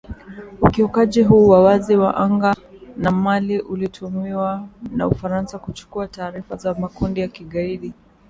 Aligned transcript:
Ukiukaji 0.61 1.21
huu 1.23 1.47
wa 1.47 1.63
wazi 1.63 1.95
wa 1.97 2.17
anga 2.17 2.55
ya 3.03 3.11
Mali 3.11 3.59
ulitumiwa 3.59 4.67
na 4.95 5.07
Ufaransa 5.07 5.59
kuchukua 5.59 6.07
taarifa 6.07 6.55
za 6.55 6.73
makundi 6.73 7.21
ya 7.21 7.27
kigaidi 7.27 7.93